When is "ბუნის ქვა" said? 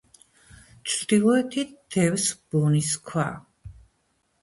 2.57-3.31